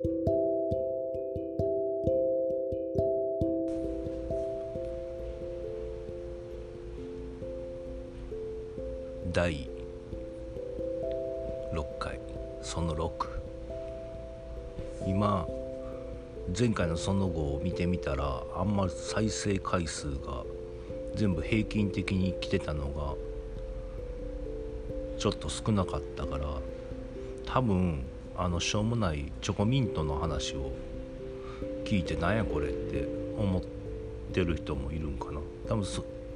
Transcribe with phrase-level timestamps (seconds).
[0.00, 0.10] 第
[11.72, 12.20] 6回
[12.62, 13.26] その6
[15.04, 15.48] 今
[16.56, 20.44] 前回のその後を見てみたらあんま再生回数が
[21.16, 23.16] 全部平均的に来てたのが
[25.18, 26.46] ちょっと少なかったから
[27.44, 28.04] 多分
[28.38, 30.70] あのしょうもないチョコミントの話を
[31.84, 33.62] 聞いてなんやこれって思っ
[34.32, 35.40] てる人もいるんかな。
[35.68, 35.84] 多分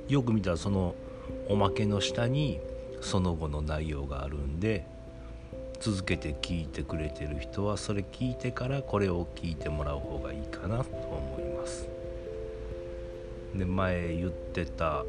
[0.09, 0.97] よく見たらその
[1.49, 2.59] おまけの下に
[3.01, 4.85] その後の内容があるんで
[5.79, 11.89] 続けて聞いてくれてる人はそれ聞いてからこれを聞いてもらう方がいいかなと思います。
[13.55, 15.05] で前言ってた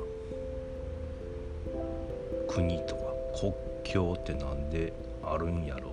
[2.48, 3.02] 国とか
[3.40, 5.93] 国境ってなんであるんやろみたいな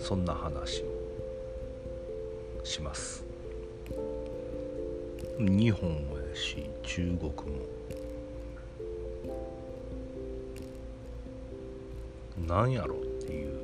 [0.00, 3.24] そんな話をします。
[5.38, 7.80] 日本もやし中国も。
[12.48, 13.60] なんやろっていう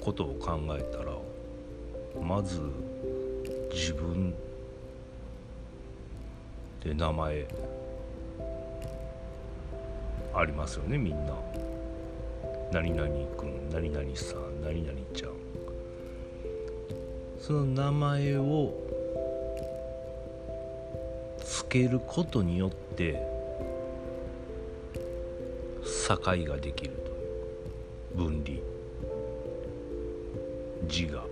[0.00, 1.12] ことを考えたら
[2.22, 2.60] まず
[3.72, 4.34] 自分
[6.82, 7.46] で名前
[10.34, 11.34] ありますよねみんな。
[12.74, 13.08] 何々
[13.38, 15.30] 君何々さん何々ちゃん。
[17.38, 18.74] その名前を
[21.38, 23.24] つけることによって
[26.08, 26.90] 境ができる
[28.14, 28.58] という分離。
[30.88, 31.24] 自我。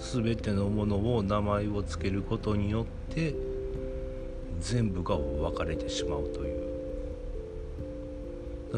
[0.00, 3.36] 全てのものを名前を付けることによって
[4.58, 6.69] 全部が分かれてしまうという。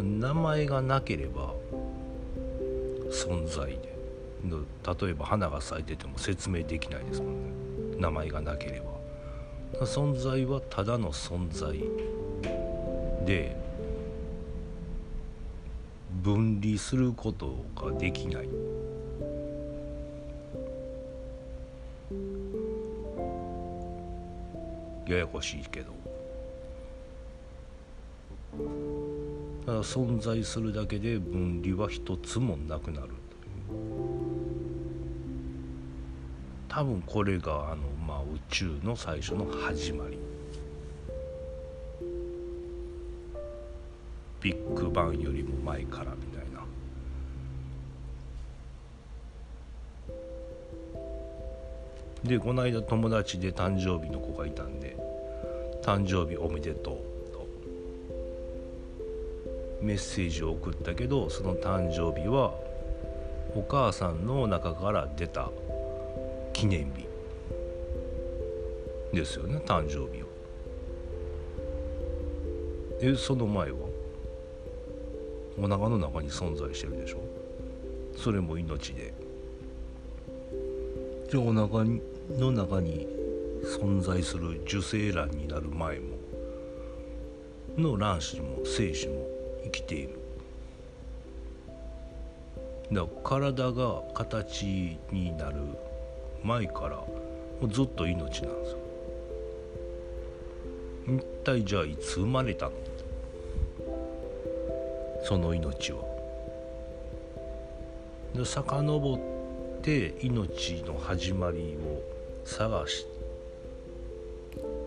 [0.00, 1.54] 名前がなければ
[3.10, 3.92] 存在で。
[4.44, 7.96] 例えば花が咲いてても説明できないですもんね。
[7.98, 9.86] 名前がなければ。
[9.86, 11.78] 存在はただの存在
[13.24, 13.56] で
[16.22, 18.48] 分離することができない。
[25.06, 26.01] ややこしいけど。
[29.80, 33.08] 存在するだけで分離は一つもなくなる。
[36.68, 40.18] 多分これがあの、まあ、宇宙の最初の始まり。
[44.40, 46.64] ビッグバンよりも前からみたいな。
[52.24, 54.96] でこの間友達で誕生日の子がいたんで
[55.82, 56.96] 「誕生日おめでとう」
[59.82, 62.54] メッセージを送ったけどその誕生日は
[63.54, 65.50] お母さんの中から出た
[66.52, 67.06] 記念日
[69.12, 70.28] ですよね誕生日は。
[73.00, 73.78] えその前は？
[75.58, 77.18] お腹の中に存在してるでしょ？
[78.16, 79.12] それも命で。
[81.28, 81.84] じゃあお腹
[82.38, 83.08] の中に
[83.64, 86.16] 存在する受精卵になる前も
[87.76, 89.26] の卵子も精子も
[89.64, 90.18] 生きている
[92.92, 95.56] だから体が形になる
[96.44, 97.08] 前からも
[97.62, 98.78] うずっと命なんですよ
[101.06, 102.72] 一体じゃあいつ生まれたの？
[105.24, 106.02] その命は。
[108.34, 112.02] で遡って命の始まりを
[112.44, 113.04] 探し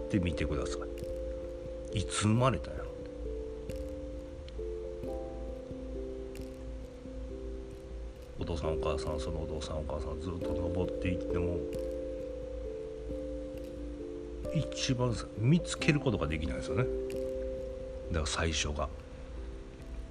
[0.10, 0.78] てみてくださ
[1.94, 2.00] い。
[2.00, 2.85] いつ生まれたんや？
[8.66, 11.58] さんお母さんそのお父さんお母さんずっと登っていっても
[14.54, 16.86] 一番見つけることができないですよね。
[18.10, 18.88] だから最初が。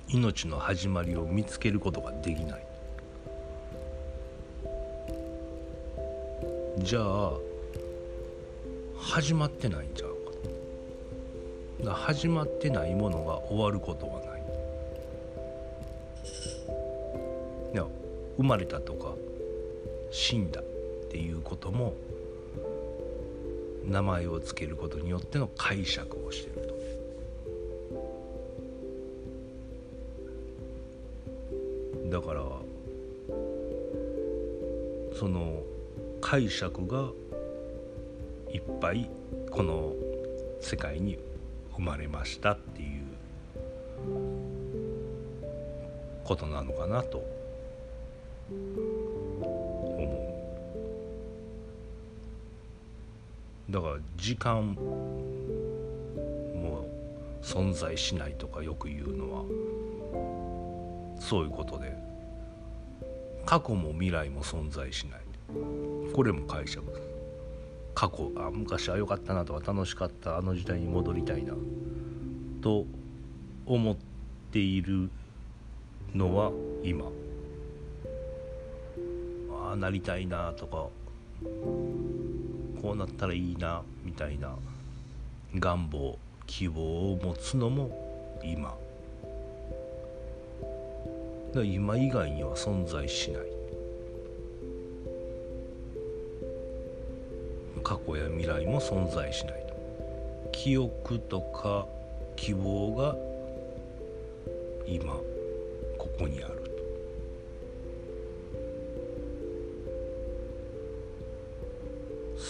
[0.09, 2.67] 命の始まりを見つけることができない。
[6.81, 7.33] じゃあ
[8.99, 10.15] 始まってないんちゃう
[11.87, 11.95] か。
[11.95, 14.34] 始まってないものが終わることはない。
[18.37, 19.15] 生まれたとか
[20.11, 20.65] 死んだっ
[21.11, 21.95] ていうことも
[23.85, 26.75] 名前を付けることによっての解釈をしてると。
[32.11, 32.43] だから
[35.19, 35.63] その
[36.21, 37.11] 解釈が
[38.53, 39.11] いっぱい
[39.51, 39.93] この
[40.61, 41.19] 世界に
[41.75, 43.05] 生まれましたっていう
[46.25, 47.25] ことなのかなと
[48.51, 48.59] 思
[53.69, 53.73] う。
[53.73, 55.25] だから時間も
[57.43, 59.45] 存在しないとかよく言うのは
[61.21, 62.05] そういうことで。
[63.47, 65.21] 過去も未来も存在しない。
[66.13, 66.83] これも解釈
[67.95, 71.55] 過去あ昔は良かったなとか楽しかったあの時代に戻りたいな。
[72.63, 72.87] と
[73.67, 73.97] 思っ
[74.51, 75.11] ている
[76.15, 76.53] のは
[76.83, 77.05] 今。
[79.77, 80.89] なりたいなとか
[82.83, 84.57] こうなったらいいなみたいな
[85.55, 88.75] 願望希望を持つのも今。
[91.63, 93.43] 今以外には存在しない。
[97.83, 99.65] 過去や未来も存在しない。
[100.51, 101.87] 記憶とか
[102.37, 103.17] 希望が
[104.87, 105.15] 今
[105.97, 106.64] ここにある。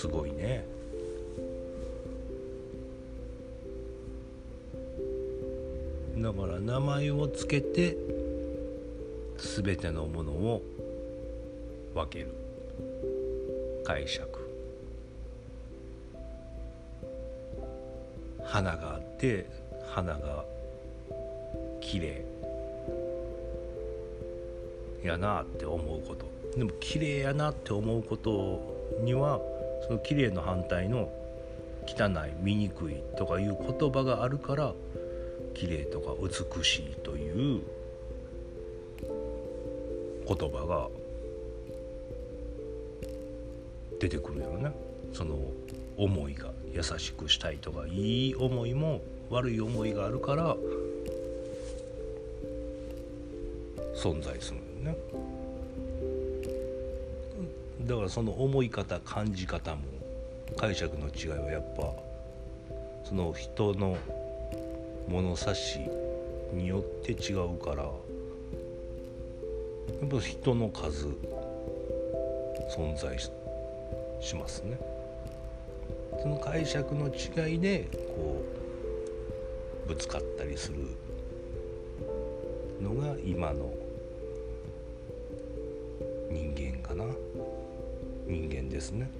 [0.04, 0.62] すごいね。
[6.18, 7.96] だから名前をつけて
[9.38, 10.62] 全てのものを
[11.94, 12.34] 分ける。
[13.82, 14.28] 解釈。
[18.44, 19.46] 花があって
[19.88, 20.44] 花が
[21.80, 22.26] 綺麗。
[25.02, 26.30] やなって思うこと。
[26.58, 29.40] でも綺麗やなって思うことには
[29.86, 31.10] その綺麗の反対の
[31.86, 34.72] 汚い醜いとかいう言葉があるから
[35.52, 37.62] 綺麗とか美しいという
[40.26, 40.88] 言葉が
[44.00, 44.72] 出てくるよね。
[45.12, 45.38] その
[45.96, 50.56] 思いが優しくしたいとかいい思いも悪い思いがあるから
[53.94, 54.96] 存在するんね。
[57.86, 59.82] だからその思い方感じ方も
[60.56, 61.92] 解釈の違いはやっぱ
[63.04, 63.98] その人の
[65.06, 65.80] 物差し
[66.52, 67.90] によって違うからや
[70.06, 71.08] っぱ人の数
[72.74, 73.18] 存在
[74.20, 74.78] しますね。
[76.22, 78.42] その解釈の違いでこ
[79.84, 80.78] うぶつかったりする
[82.80, 83.70] のが今の
[86.30, 87.04] 人間かな。
[88.26, 89.10] 人間ですね。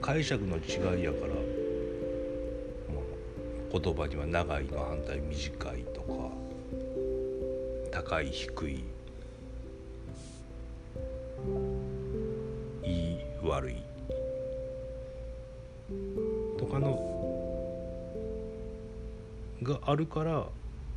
[0.00, 1.34] 解釈の違いやから
[3.72, 6.30] 言葉には長いの反対短いとか
[7.90, 8.84] 高い低い
[12.84, 13.76] いい悪い
[16.58, 16.98] とかの
[19.62, 20.46] があるから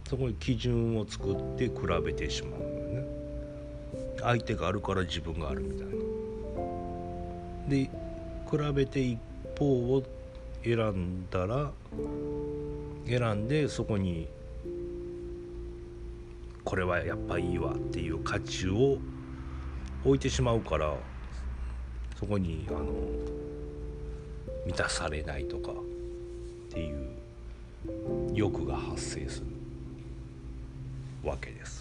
[0.10, 1.74] そこに基準を作って比
[2.04, 2.73] べてしまう。
[4.24, 5.94] 相手があるから自分があるみたいな。
[7.68, 7.90] で
[8.50, 9.20] 比べて一
[9.58, 10.04] 方を
[10.64, 11.72] 選んだら
[13.06, 14.28] 選んでそこに
[16.64, 18.98] これはやっぱいいわっていう価値を
[20.06, 20.94] 置いてしまうから
[22.18, 22.86] そこにあの
[24.66, 25.76] 満たされないとかっ
[26.72, 27.10] ていう
[28.34, 29.48] 欲が発生する
[31.30, 31.73] わけです。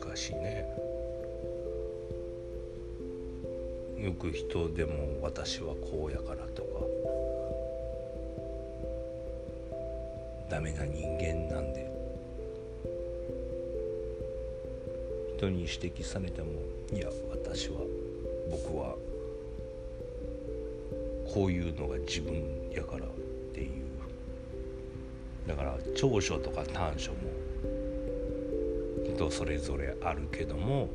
[0.00, 0.64] 難しいね。
[3.98, 6.68] よく人でも私はこうやからとか。
[10.48, 11.88] ダメな人間なんで。
[15.36, 16.48] 人に指摘されても
[16.92, 17.78] いや私は
[18.50, 18.96] 僕は
[21.32, 23.08] こういうのが自分やからっ
[23.54, 23.68] ていう。
[25.46, 27.18] だから長所とか短所も
[29.18, 30.88] 人それぞれあるけども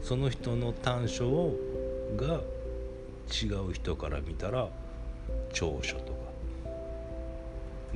[0.00, 1.52] その人の短所
[2.16, 2.40] が
[3.30, 4.70] 違う人から見たら
[5.52, 6.26] 長所とか。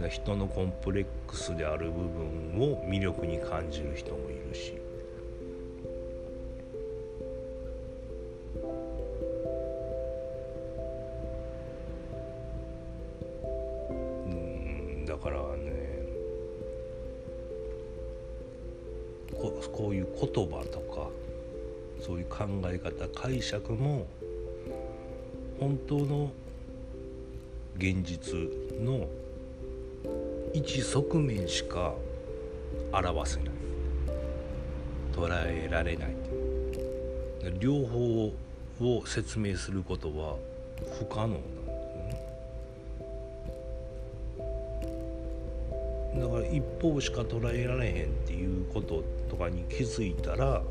[0.09, 4.80] 人のコンプレックスである部分を魅力に感じる人もいるし
[19.33, 21.09] ここういう言葉とか
[22.01, 24.07] そういう考え方解釈も
[25.59, 26.31] 本当の
[27.77, 28.35] 現実
[28.81, 29.07] の
[30.53, 31.95] 一側面しか
[32.93, 33.51] 表せない。
[35.13, 36.17] 捉えられない。
[37.59, 38.33] 両方
[38.81, 40.37] を説明することは
[40.99, 41.39] 不可能な
[46.21, 50.63] だから一方しか捉えられへんっていうこととかに気づいたら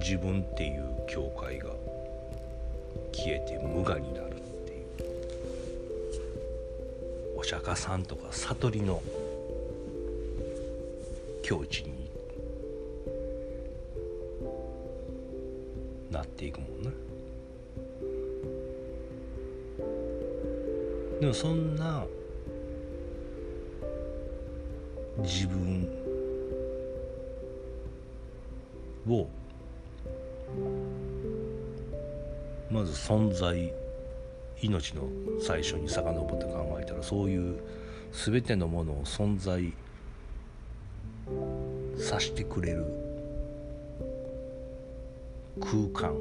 [0.00, 1.70] 自分っていう境界が
[3.12, 4.86] 消えて無我になるっていう。
[7.36, 9.02] お釈迦さんとか悟りの
[11.42, 12.10] 境地に
[16.10, 16.90] なっていくもんね
[21.20, 22.06] でもそんな
[25.18, 26.06] 自分。
[29.08, 29.28] を
[32.70, 33.72] まず存在
[34.62, 35.08] 命の
[35.40, 37.60] 最初に遡って考えたらそういう
[38.12, 39.72] 全てのものを存在
[41.96, 42.84] さしてくれる
[45.60, 46.14] 空間。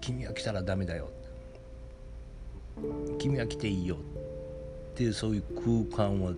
[0.00, 1.08] 君は来たらダメだよ。
[3.18, 3.96] 君は来ていいよ。
[4.94, 5.42] ってそういう
[5.90, 6.32] 空間は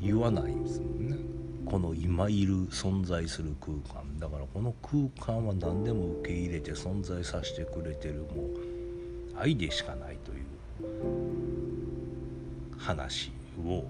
[0.00, 1.16] 言わないんですもんね
[1.66, 10.44] この今いる存在する空間だからこの空間は何でも受け入れて存在させてくれてるもう愛でしかないという
[12.78, 13.30] 話
[13.66, 13.84] を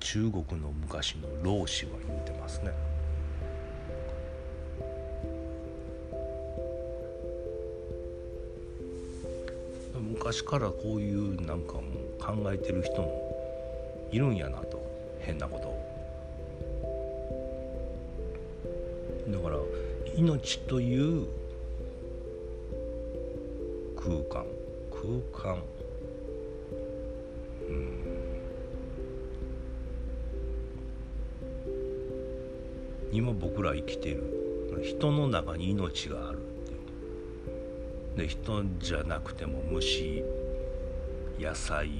[0.00, 2.93] 中国の昔の老子は言ってますね。
[10.24, 11.84] 昔からこういうなんかもう
[12.18, 14.82] 考えてる人もいるんやなと
[15.18, 15.64] 変なこと。
[19.30, 19.58] だから
[20.16, 21.26] 命という
[23.94, 24.46] 空間。
[24.90, 25.20] 空
[25.52, 25.62] 間。
[27.68, 28.00] うん。
[33.12, 34.80] 今僕ら生きてる。
[34.82, 36.33] 人の中に命がある。
[38.16, 40.22] で人じゃなくても虫
[41.38, 41.90] 野菜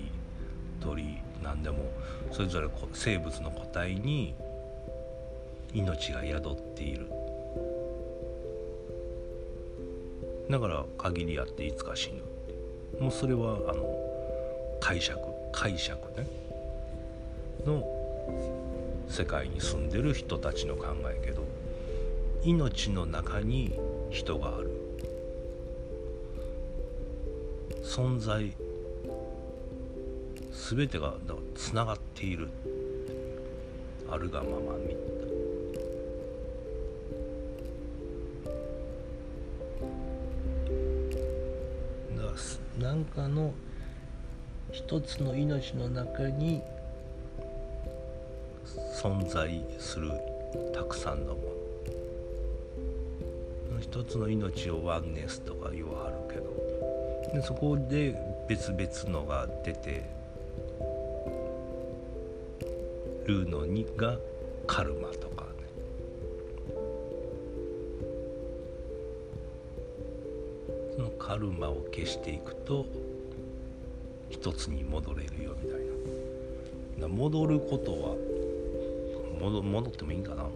[0.80, 1.90] 鳥何でも
[2.30, 4.34] それぞれ生物の個体に
[5.72, 7.08] 命が宿っている。
[10.48, 12.22] だから限りあっていつか死ぬ
[13.00, 13.82] もうそれはあの
[14.80, 15.18] 解釈
[15.52, 16.26] 解釈ね。
[17.64, 17.82] の
[19.08, 21.44] 世界に住んでる人たちの考えけど
[22.42, 23.72] 命の中に
[24.10, 24.73] 人がある。
[27.84, 28.52] 存在
[30.50, 31.14] 全てが
[31.54, 32.48] つながっている。
[34.10, 34.88] あるがままみ
[42.16, 42.32] だ
[42.78, 43.52] 何かの
[44.72, 46.62] 一つの命の中に
[49.02, 50.10] 存在する
[50.72, 51.42] たくさんのも
[53.72, 53.80] の。
[53.80, 56.53] 一つの命をワンネスとか言わはるけど。
[57.34, 58.14] でそこで
[58.48, 60.04] 別々のが出て
[63.26, 64.16] るのにが
[64.68, 65.50] カルマとかね。
[70.96, 72.86] そのカルマを消していくと
[74.30, 75.80] 一つに戻れるよみたい
[77.00, 77.08] な。
[77.08, 78.14] 戻ることは
[79.40, 80.46] 戻戻ってもいいんかな。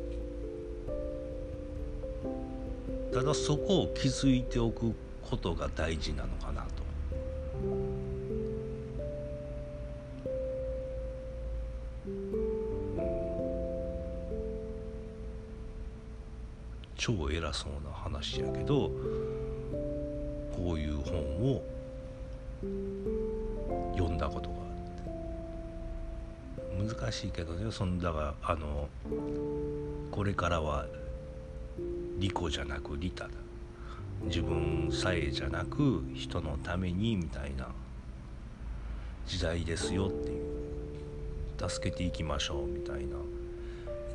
[3.13, 4.95] ただそこを気づいておく
[5.29, 6.58] ことが大事なのかな。
[17.49, 18.91] 偉そうな話やけど
[20.55, 21.17] こういう本
[21.53, 21.63] を
[23.93, 24.59] 読んだことがあ
[26.85, 26.95] って。
[26.97, 28.89] 難しいけどねそんだがあの
[30.11, 30.87] これからは
[32.19, 33.31] 利己じゃなく利他だ。
[34.25, 37.69] 自分さえじゃなく人のためにみたいな
[39.27, 40.59] 時代ですよっていう。
[41.69, 43.17] 助けていきましょうみたいな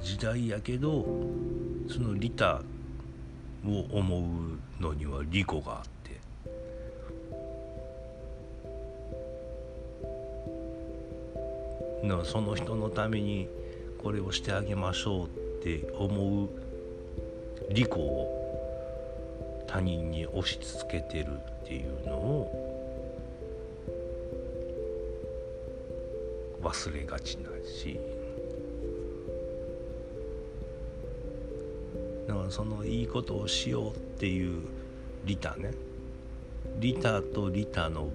[0.01, 1.05] 時代やけど
[1.89, 2.61] その利他
[3.65, 6.19] を思うのには利己があって。
[12.03, 13.47] だからその人のために
[14.01, 15.29] これをしてあげましょうっ
[15.63, 16.49] て思う
[17.71, 18.27] 利己を
[19.67, 22.63] 他人に押し付けてるっていうのを
[26.61, 28.12] 忘れがちなし。
[32.49, 34.61] そのいいことをしようっていう
[35.25, 35.71] リタね。
[36.79, 38.09] リタとリタの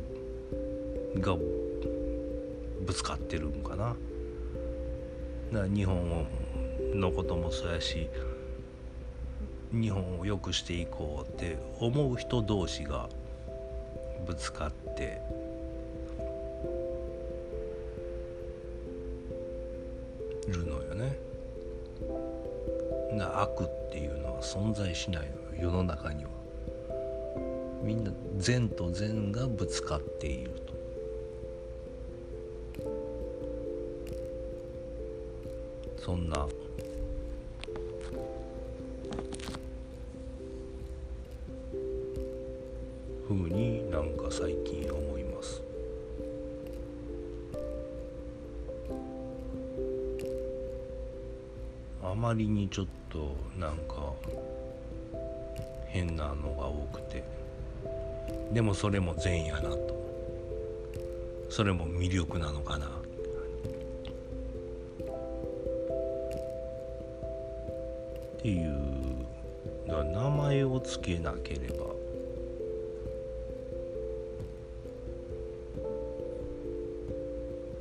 [1.17, 1.37] が
[2.87, 3.97] ぶつかってるんかな。
[5.53, 6.27] だから日本
[6.95, 8.09] のこともそうやし
[9.73, 13.09] 日本を良くしていこうって思う人同士が
[14.27, 15.21] ぶつかって
[20.49, 21.19] るのよね。
[23.39, 26.31] 悪っていう存在しないの世の中には
[27.83, 30.79] みんな善と善がぶつかっていると。
[36.09, 36.47] そんな
[43.27, 45.63] ふうになんか最近思います。
[52.03, 54.13] あまりにちょっとなんか
[55.87, 57.25] 変なのが多くて。
[58.53, 59.99] でもそれも善やなと。
[61.49, 62.87] それも魅力なのかな。
[62.87, 62.91] っ
[68.41, 68.79] ていう
[69.87, 71.87] 名前を付けなければ。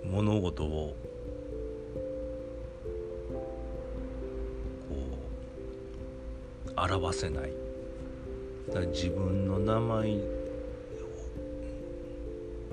[0.10, 0.96] 物事を
[6.78, 7.52] 表せない。
[8.74, 10.18] だ自分の名前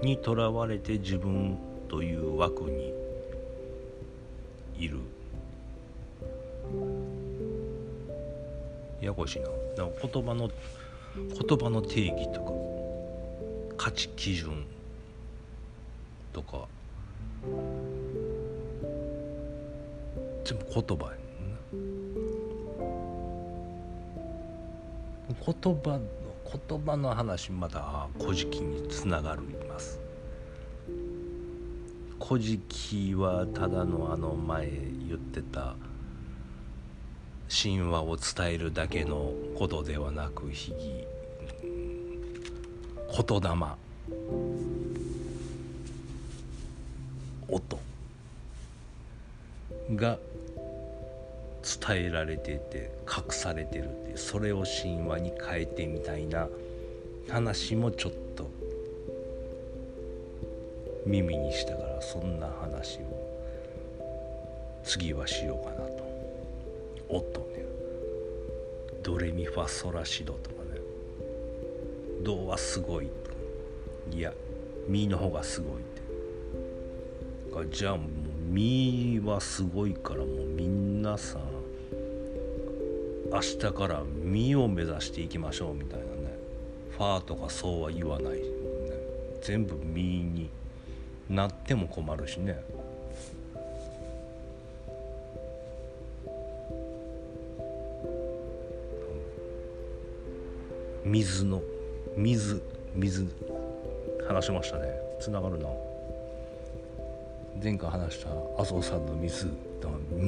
[0.02, 1.56] にとらわれて自分
[1.88, 2.92] という枠に
[4.76, 4.98] いる。
[9.00, 9.48] ややこしいな。
[9.48, 10.50] な言葉の
[11.16, 14.66] 言葉の定義とか価値基準
[16.32, 16.66] とか
[20.44, 21.23] 全部言葉や
[25.28, 25.36] 言
[25.82, 26.02] 葉の
[26.68, 29.98] 言葉の話まだ「古事記」につながります
[32.22, 34.68] 「古事記」はただのあの前
[35.08, 35.76] 言ってた
[37.48, 41.06] 神話を伝えるだけのことではなく秘技
[43.30, 43.50] 言霊。
[47.48, 47.78] 音。
[49.90, 50.18] が
[51.64, 56.48] 伝えられてて隠されてるってそれを神話に変えてみたいな
[57.28, 58.50] 話もちょっと
[61.06, 63.24] 耳にしたからそんな話を
[64.84, 66.04] 次はしようかなと。
[67.08, 67.64] 音ね。
[69.02, 70.80] ドレミファソラシドとかね。
[72.22, 73.08] ドはすごい
[74.12, 74.32] いや
[74.86, 75.94] ミの方がすごいって。
[77.70, 78.08] じゃあもう
[78.52, 81.16] ミはすごいからもうみんな
[83.32, 86.10] 明日からミを目指していきましょうみたいなね。
[86.96, 88.40] ファーとかそうは言わない、ね、
[89.42, 90.48] 全部ミに
[91.28, 92.62] なっても困るしね。
[101.04, 101.62] 水の
[102.16, 102.62] 水
[102.94, 103.28] 水。
[104.26, 104.88] 話しましたね。
[105.20, 105.68] つながるな。
[107.62, 109.48] 前回話した麻生さんの水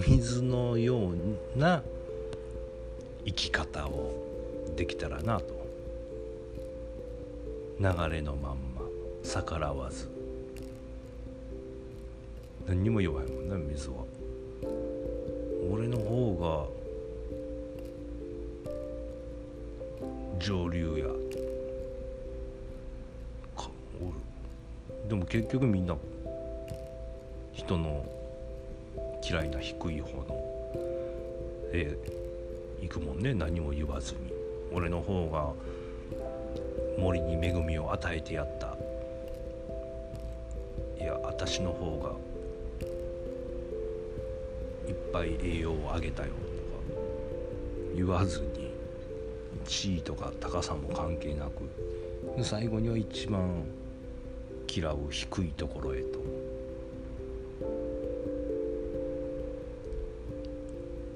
[0.07, 1.83] 水のような
[3.27, 4.15] 生き方を
[4.77, 5.67] できたらなと。
[7.79, 8.83] 流れのまんま
[9.25, 10.09] 逆らわず。
[12.69, 13.97] 何にも弱いもんね水は。
[15.71, 16.69] 俺の方
[20.39, 21.07] が上流や。
[23.61, 23.69] か
[25.09, 25.97] でも結局みんな
[27.53, 28.07] 人の
[29.29, 30.47] 嫌いな低い方の
[31.73, 31.97] え
[32.81, 33.35] 行くもんね。
[33.35, 34.33] 何も言わずに。
[34.73, 35.53] 俺の方が
[36.99, 38.77] 森に恵みを与えてやった。
[41.03, 42.11] いや私の方が
[44.89, 46.31] いっぱい栄養をあげたよ。
[46.31, 46.41] とか
[47.95, 48.71] 言わずに
[49.65, 51.69] 地位とか高さも関係なく
[52.43, 53.65] 最後には一番
[54.69, 56.19] 嫌う低いところへと。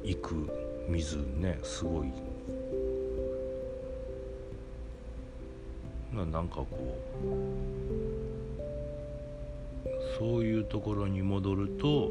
[0.02, 2.12] 行く水ねすごい。
[6.12, 6.66] ななんかこ
[7.24, 7.28] う
[10.18, 12.10] そういうところに戻ると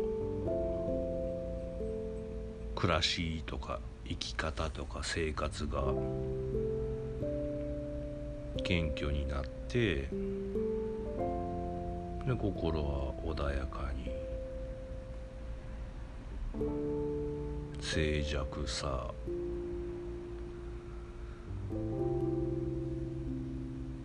[2.76, 5.84] 暮らしとか生き方とか生活が
[8.64, 10.08] 謙虚になって
[12.26, 14.10] で心は穏やかに。
[17.82, 19.14] 静寂さ。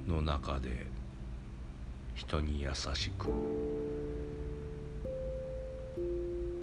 [0.06, 0.86] の中で
[2.14, 3.28] 人に優しく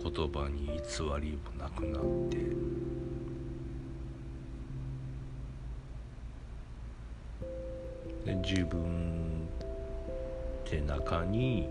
[0.04, 2.38] 言葉に偽りもなくなって
[8.26, 9.47] で自分
[10.65, 11.67] って中に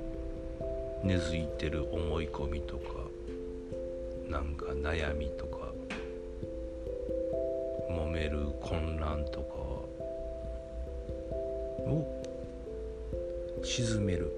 [1.02, 2.82] 根付いてる思い込みとか
[4.30, 5.72] なんか悩みとか
[7.90, 9.54] 揉める混乱とか
[11.82, 12.22] を
[13.64, 14.32] 沈める。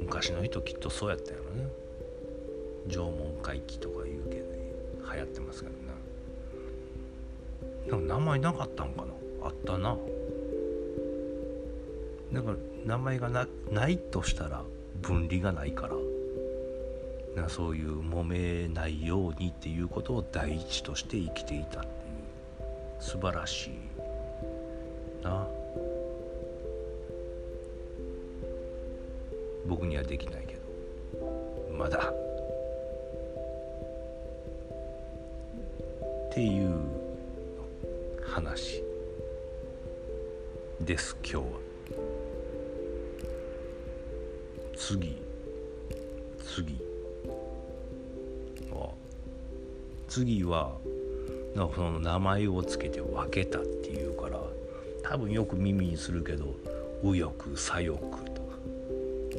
[0.00, 1.68] 昔の人きっとそうやったよね。
[2.88, 4.58] 縄文回帰とか言うけど、ね、
[5.14, 5.78] 流行ってますけどね
[7.86, 9.12] でも名前なかったんかな。
[9.44, 9.96] あったな。
[12.32, 14.64] だから名前がなないとしたら
[15.02, 15.94] 分離がないから。
[17.42, 21.92] なそういう揉めないようにっていうことを第一として生きていたっていう。
[23.00, 23.70] 素晴らしい。
[25.24, 25.46] な。
[29.66, 30.60] 僕にはできないけど。
[31.76, 32.12] まだ。
[36.28, 36.72] っていう
[38.24, 38.82] 話。
[40.80, 41.71] です今日は。
[44.84, 45.16] 次。
[46.44, 46.76] 次。
[48.68, 48.90] は
[50.08, 50.72] 次は
[51.54, 54.40] なんかその名前をつけて分けたっていうから
[55.04, 56.56] 多分よく耳にするけど
[57.04, 58.58] 右翼左翼とか。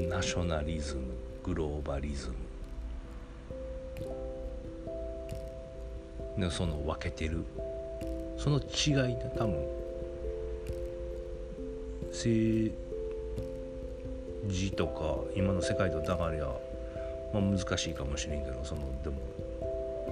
[0.10, 1.01] ナショナリズム
[1.43, 2.29] グローバリズ
[6.38, 6.41] ム。
[6.41, 7.43] でその分けてる。
[8.38, 9.58] その違いで多分。
[12.12, 12.83] 政
[14.47, 16.47] 字とか今の世界とだから、
[17.34, 19.17] まあ、難しいかもしれんけどそのでも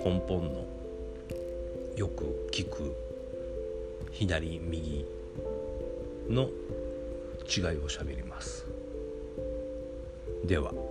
[0.03, 0.65] 根本の
[1.95, 2.95] よく聞く
[4.11, 5.05] 左右
[6.29, 6.49] の
[7.47, 8.65] 違いをしゃべります。
[10.45, 10.90] では。